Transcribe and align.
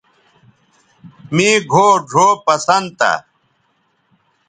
مے 1.35 1.49
گھؤ 1.71 1.87
ڙھؤ 2.09 2.29
پسند 2.45 2.87
تھا 2.99 3.13